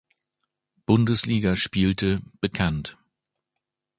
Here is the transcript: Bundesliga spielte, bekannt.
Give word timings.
Bundesliga 0.87 1.55
spielte, 1.55 2.23
bekannt. 2.39 2.97